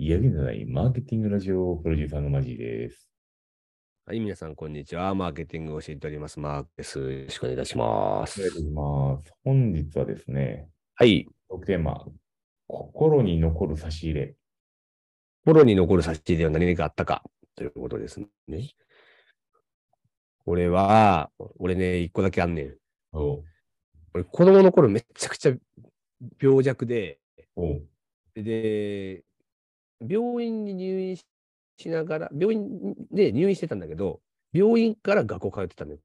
[0.00, 3.10] いやげないマーケティングラジオプロデューサーのマジーです。
[4.06, 5.12] はい、皆さん、こんにちは。
[5.16, 6.38] マーケティングを教えております。
[6.38, 7.00] マークです。
[7.00, 8.44] よろしくお願いいたしますお。
[8.44, 9.34] 願いします。
[9.42, 11.26] 本日はですね、はい。
[11.50, 12.06] トークテーマ、
[12.68, 14.36] 心に残る差し入れ。
[15.44, 17.24] 心に残る差し入れは何があったか
[17.56, 18.70] ということですね。
[20.44, 22.76] これは、俺ね、一個だけあんねん。
[24.14, 25.54] 俺、子供の頃めちゃくちゃ
[26.40, 27.18] 病弱で、
[28.36, 29.24] で、
[30.00, 34.20] 病院に入院しながら、病院で入院してたんだけど、
[34.52, 35.98] 病院から学校通ってたのよ。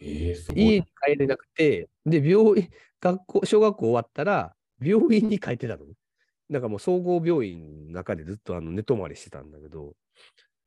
[0.00, 0.86] えー、家に。
[1.04, 2.68] 帰れなくて、で、病院、
[3.00, 5.94] 学校、小学校終わったら、病院に帰ってたのね。
[6.50, 9.94] だからもう総合病院の中でずっとあの寝泊まりしてたんだけど、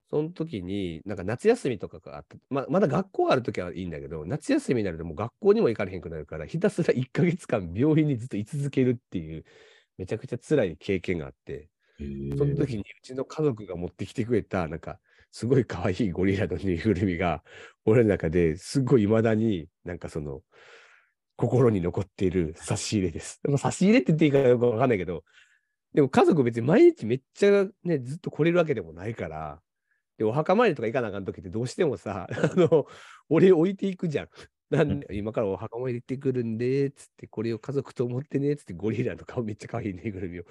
[0.10, 9.46] その時に、なんか夏休みとかがあった、ままだ学校ある時はいいんだけど、夏休みになるともう学校にも行かれへんくなるから、ひたすら1ヶ月間病院にずっと居続けるっていう、
[9.98, 11.79] めちゃくちゃ辛い経験があって、えー
[12.38, 15.00] その時にうちの家族が持ってきてくれた、なんか、
[15.32, 17.44] すごい可愛いゴリラのぬいぐるみが、
[17.86, 20.42] 俺の中ですごい未だになんかその、
[21.36, 23.40] 心に残っている差し入れです。
[23.44, 25.24] でも差し入れって言っていいかよくわかんないけど、
[25.94, 29.62] でも家族別に毎日めっちゃね、ずっと来れるわけでもないから、
[30.18, 32.86] で、お墓参りとか行かなあかん時ってどうしてもさ、 あの、
[33.30, 34.30] 俺置いていくじゃん。
[34.70, 40.44] なん今からお墓参り行ってくるんで、つって、これを家族と思ってね、つってゴリラの顔めっちゃ可愛いぬいぐるみを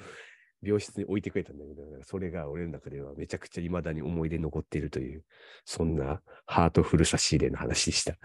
[0.63, 5.23] 病室に置いてくれたんだけど、それが俺の中ではめちゃくちゃ未だに思い出に残っているという、
[5.65, 8.17] そんなハートフル差し入れの話でした。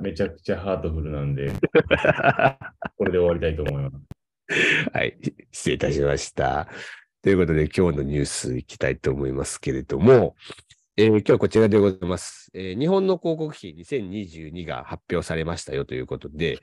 [0.00, 1.50] めちゃくちゃハートフルなんで、
[2.98, 4.16] これで終わりたいと思います。
[4.92, 5.16] はい、
[5.50, 6.68] 失礼いたしました。
[7.22, 10.36] ということで、今日のニュースいきたいと思いますけれども、
[10.98, 16.58] えー今日はこちらでございます、えー日本の広告費2022が発表されましたよということで、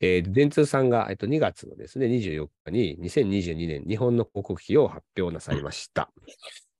[0.00, 6.10] えー電通さんが、えっと、2月のですね、24日に2022年日本の広告費を発表なさいました。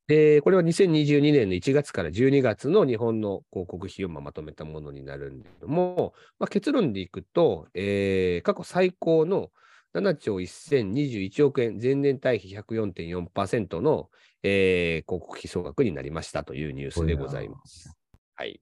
[0.08, 9.50] で、これは2022年の1月から12月の日本の広告費をまとめたものになるんだけども、まあ、結論でいくと、えー過去最高の
[9.94, 14.10] 7兆1021億円、前年対比104.4%の、
[14.48, 17.96] えー広告費総額になりましたというニュースでございます。
[18.34, 18.60] はい。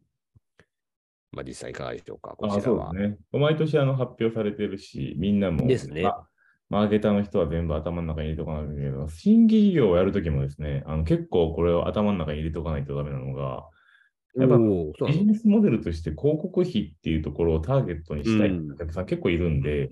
[1.31, 2.95] まあ、実際いかがでしょうか、こあちらは。
[2.95, 3.19] ね。
[3.33, 6.29] 毎年あの発表されてるし、みんなも、ですねまあ
[6.71, 13.69] マーケターの人は全部頭の中に入れとかないといけない新規事業をやるときもですね、あの結構これを頭の中に入れとかないとダメなのが、
[14.37, 14.57] やっぱ
[15.07, 19.91] ビジネスモデルとして広告費っていうところをターゲットにしたいうんお客さん結構いるんで、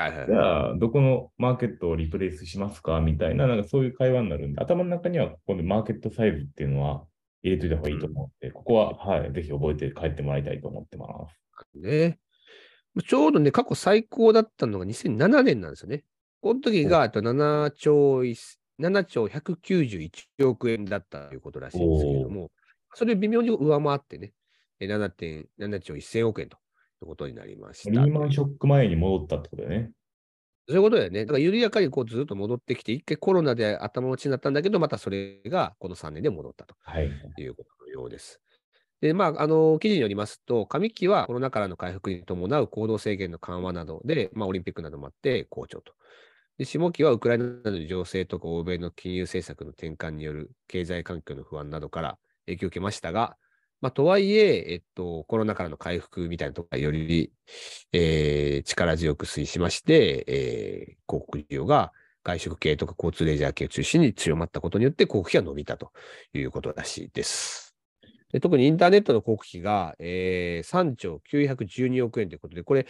[0.00, 3.00] はいはいじゃあ、どこのマーケットをリプレイスしますか？
[3.00, 7.04] みたいな、なんかそういう会話になるんで、頭の中にはここでマーケットサイズっていうのは
[7.42, 11.78] 入れといた方がいいと思って、ここは、はい、ぜひ覚えて帰ってもらいたいと思ってます。
[11.78, 12.18] ね。
[13.06, 16.04] ちょうどね、過去最高だったのが2007年なんですよね。
[16.40, 18.34] この時があと7兆い
[18.80, 22.50] 7兆191億円だったということらしいんですけれども、
[22.94, 24.32] それを微妙に上回ってね、
[24.80, 26.56] え7.7兆1000億円と
[27.04, 27.90] いうことになりました。
[27.90, 29.92] リーマンショック前に戻ったってことだよね。
[30.68, 31.24] そういうことだよね。
[31.24, 36.76] だから緩やかにこうずっと戻ってきて、一回コロナで頭打ちになったんだけど、またそれがこの3年で戻ったと。
[36.82, 37.10] はい。
[37.34, 38.40] ということのようです。
[39.00, 45.94] で、まあ、あの、記事によりますと、上期はコロナからの回復に伴う行動制限の緩和などで、まあ、オリンピックなどもあって好調と。
[46.58, 53.38] で、下期はウクライナなどの情勢とか欧米の金融政策の転換による経済環境の不安などから影響を受けましたが、
[53.80, 57.32] まあ、とはいえ、えっと、コロナからの回復みたいなところがより、
[57.92, 61.92] えー力強く推移しまして、えー広告需要が
[62.22, 65.92] 外食系とか交通レジャー系を中心に強まったことによって広告費が伸びたと
[66.34, 67.74] いうことらしいです。
[68.32, 72.86] で特にインターネットの広告費が、えー3兆912億円ということで、これ、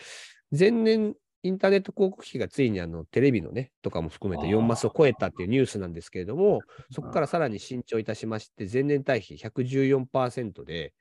[0.57, 10.95] 前年インターネット広告費がついにあのテレビのね、とかも含めて4マスを超えたっていうニュースなんですけれども、そこからさらに伸長いたしまして、前年対比114%で、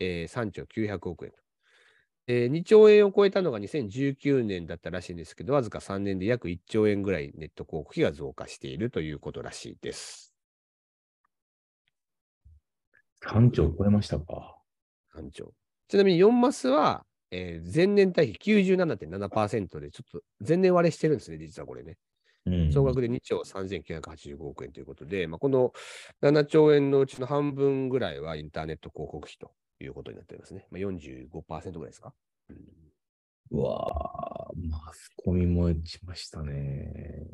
[0.00, 1.38] えー3兆900億円と。
[2.26, 10.34] えー2兆円を超えたのが2019年だったらしいんですけど、わずか3年で約1兆円ぐらいネット広告費が増加しているということらしいです。
[13.22, 14.58] 3兆超えましたか。
[15.14, 15.52] 3兆。
[15.88, 21.96] ちなみに4マスは、えー前年対比97.7%で、ちょっと前年割れしてるんですね、実はこれね。
[22.46, 22.72] うん。
[22.72, 25.72] 総額で2兆3985億円ということで、まあ、この
[26.22, 29.50] 7兆円のうちの半分ぐらいはインターネット広告費と
[29.82, 30.66] いうことになっておりますね。
[30.70, 32.12] まあ、45%ぐらいですか？
[32.50, 32.56] うん
[33.50, 37.26] うわーマスコミも落ちましたね。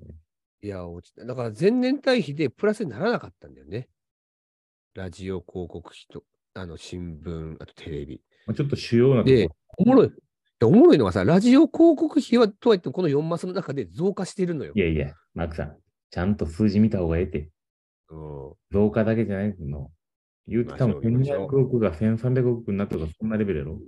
[0.62, 1.24] いや、落ちた。
[1.24, 3.88] だから前年対比でプラスにならなかったんだよね。
[4.94, 6.24] ラジオ広告費と、
[6.54, 8.20] あの新聞、あとテレビ。
[8.46, 9.48] まあちょっと主要なとこで、
[9.80, 10.06] おもろい。
[10.08, 10.10] い
[10.60, 14.78] やおもろいのがさ、ラジオ広告費はとはいってもこの4マスの中で増加しているのよい。
[14.78, 15.76] やいや、マークさん、
[16.10, 17.50] ちゃんと数字見た方がええて。
[18.10, 19.90] うん増加だけじゃないの。
[20.46, 23.80] 言うて多分見ましょう1200億が1300億になったとか、そんなレベルやろ。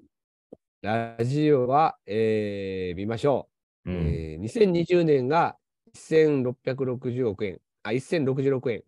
[0.81, 3.49] ラジオは、えー見ましょ
[3.85, 3.91] う。
[3.91, 3.97] うん。
[4.09, 5.57] えー2020年が
[5.95, 8.83] 1660億円、あ、1066円。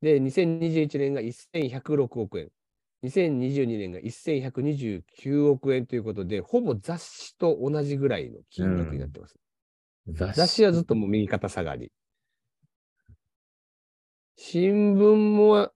[0.00, 2.50] で、2021年が1106億円。
[3.04, 9.36] 2022年が1129億円ということで、ほぼ雑誌と同じぐらいの金額になってます。
[10.08, 11.92] 雑雑誌はずっともう右肩下がり。
[14.36, 15.70] 新聞も、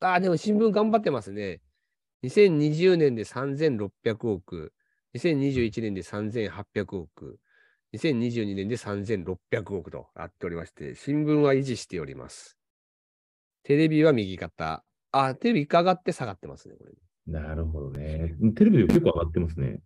[0.00, 1.60] あ、でも新聞頑張ってますね。
[2.24, 4.72] 2020年で3600億、
[5.14, 7.38] 2021年で3800億、
[7.94, 12.56] 2022年で3600億となっておりまして、新聞は維持しております。
[13.62, 14.84] テレビは右肩。
[15.14, 16.92] あ、テレビ一回上がって下がってますね、これ。
[17.26, 18.34] なるほどね。
[18.56, 19.80] テレビで結構上がってますね。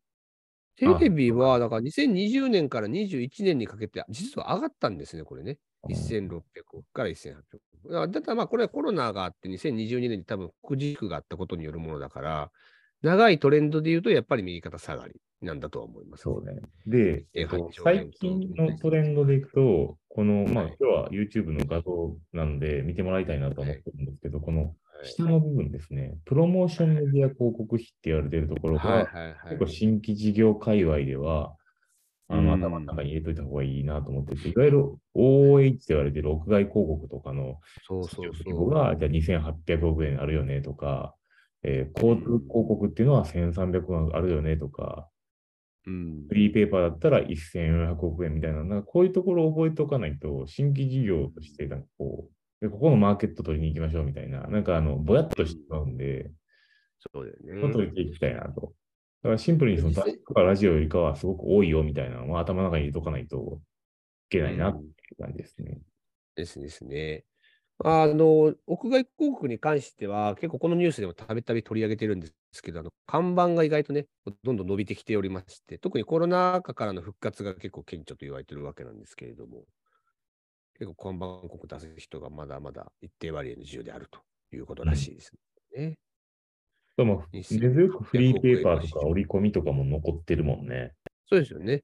[0.76, 5.58] テレビは、だから2020年から21年にかけて、実は上がったんですね、これね。
[5.86, 6.40] 1600
[6.72, 7.34] 億から1800
[7.84, 8.12] 億。
[8.12, 12.50] だからまあこれはコロナがあって2022年に多分副軸があったことによるものだから、
[13.02, 16.60] 長いトレンドで言うとやっぱり右肩下がりなんだとは思います、そうね。
[16.86, 24.74] で、ええっ最近のトレンドでいくと、この、まあ、はい今日は YouTube の画像なんで見てもらいたいなと思ってるんですけど、この
[25.04, 29.34] 下の部分ですね、プロモーションメディア広告費って言われているところが、はいはいはい。
[29.50, 31.56] 結構新規事業界隈では、
[32.28, 32.64] あの、うん。
[32.64, 34.84] 頭の中に入れといた方がいいなと思ってて、いわゆる
[35.14, 38.54] OH って言われている屋外広告とかのそうそう規そう。
[38.54, 41.14] 模が、じゃあ2800億円あるよねとか、
[41.62, 45.08] えー交通広告っていうのは1300億円あるよねとか、
[45.86, 46.26] うん。
[46.28, 56.32] フリーペーパーだったら1400億円みたいな、なんかこういうところを覚えておかないと、新規事業として、なんかこう、でここのマーケット取りに行きましょうみたいな、なんかあの、ぼやっとしてしまうんで、
[57.00, 57.90] そうだよまあ取ね。
[57.90, 58.74] りていきたいなと。
[59.22, 63.60] だからシンプルにその雑誌とかラジオよりかはすごく多いよみたいなのは頭の中に入れとかないと
[64.28, 65.80] いけないなっていう感じですね。
[66.36, 67.24] ですですね。
[67.84, 74.06] あの、屋外広告に関しては、結構このニュースでもたびたび取り上げてるんですけど、あの看板が意外とね、
[74.44, 79.64] どんどん伸びてきておりまして、特にコロナ禍からの復活が結構顕著と言われてるわけなんですけれども、
[80.78, 84.20] 結構看板広告出す人がまだまだ一定割合の需要であると
[84.54, 85.32] いうことらしいです
[85.76, 85.98] ね。
[86.96, 90.92] でも、根2000強くフリーペーパーとか折り込みとかも残ってるもんね。
[91.26, 91.82] そうですよね。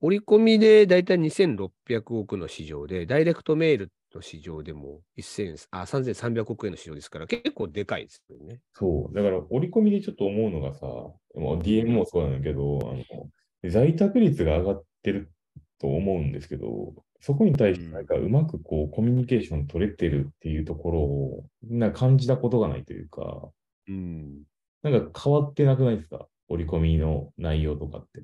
[0.00, 8.60] 折り込みでだいたい2600億の市場で、ダイレクトメールの市場でも1000あ3300億円の市場ですから、結構でかいですよね。
[8.74, 9.14] そう。
[9.14, 10.86] だから折り込みでちょっと思うのがさ、
[11.34, 15.30] DM もそうなんだけど、あの在宅率が上がってる
[15.78, 16.94] と思うんですけど、
[17.24, 23.48] そこに対してなんかうまくこうコミュニケーション取れてるっていうところをなんか感じたことがないというか、
[23.88, 24.42] うん。
[24.82, 26.28] なんか変わってなくないですか？
[26.48, 28.22] 折り込みの内容とかって。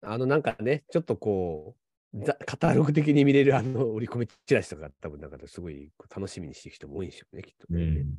[0.00, 1.76] あの、なんかね、ちょっとこ
[2.14, 7.82] う、ザカタログ的に見れるあの折り込みチラシとか、多分なんかすごい楽しみにしてる人も多いんでしょうね、きっとね。
[7.82, 8.14] うん。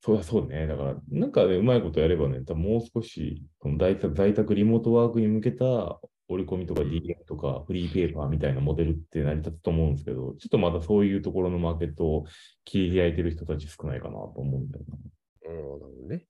[0.00, 0.66] そうだ、そうね。
[0.66, 12.26] だから、なんかね、うまいことやればね、多分もう少し、この在宅在宅リモートワークに向けた折り込みとかうん DM とかフリーペーパーみたいなモデルって成り立つと思うんですけど、ちょっとまだそういうところのマーケットを
[12.64, 15.50] 切り開いてる人たち少ないかなと思うんだよな。
[15.50, 16.24] うん、なるほどね。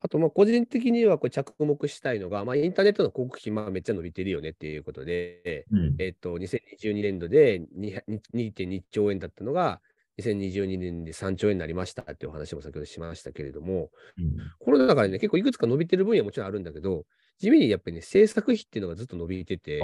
[0.00, 5.94] あと、まあ、個人的にはこれ着目したいのが、まあ、インターネットの広告費、まあ、めっちゃ伸びてるよねっていうことで、うん。
[5.98, 8.02] えっと、2022年度で2
[8.34, 9.80] 2.2兆円だったのが、
[10.18, 17.04] 2022年で3兆円になりましたっていうお話も先ほどしましたけれども、うんこの中でね、結構いくつか伸びてる分野はもちろんあるんだけど、
[17.38, 19.80] 地味にやっぱりね、制作費っていうのがずっと伸びてて。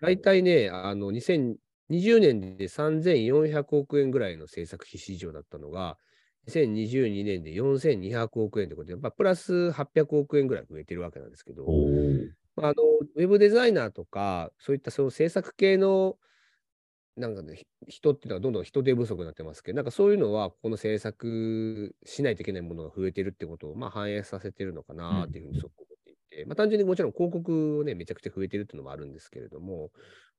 [0.00, 5.96] 大体ね、あの、2020年で3400億円ぐらいの制作費市場だったのが、
[6.48, 11.66] 2022年で4200億円ということで、やっぱプラス800億円ぐらい増えてるわけなんですけど、
[12.56, 12.74] あ、あの
[13.16, 16.16] ウェブデザイナーとか、そういったその制作系の
[17.16, 25.85] なんか、ね、ひ人っていうのはどんどん人手不足になってますけど、なんかそういうのは、この制作しないといけないものが増えてるってことを、まあ、反映させてるのかなっていうふうにそう思っ
[26.36, 29.90] てまあ、単純にもちろん広告をね、めちゃくちゃ増えてるっていうのもあるんですけれども、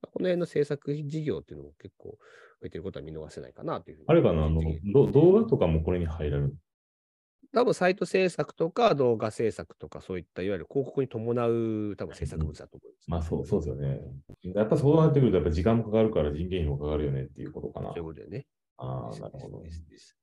[0.02, 2.18] まあ、この辺の制作事業っていうのも結構
[2.62, 4.08] 増えてることは見逃せないかなというふうに。
[4.10, 4.62] あれかなあの
[5.12, 6.56] 動画とかもこれに入られる？
[7.54, 14.02] 多分サイト制作とか動画制作とかそういったいわゆる広告に伴う多分制作物だと思うんです、まあそう、そうですよね。
[14.54, 18.04] やっぱそうなってくると、やっぱ時間もかかるから人件費もかかるよねっていうことかなそういう。
[18.04, 18.46] ことでね。
[18.78, 19.64] ああ、なるほど。
[19.64, 20.17] ですです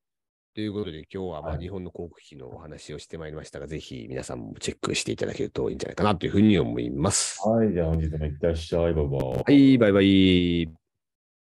[0.54, 7.40] ということで、今日はまはいあ日本の広告費のお話をしてまいりましたが、ぜひ皆さんもチェックしていただけるといいんじゃないかなというふうに思います。
[7.46, 8.94] はい、じゃあ本日もいってらっしゃい。
[8.94, 9.20] バイバイ。
[9.20, 10.83] はい、バイバイ。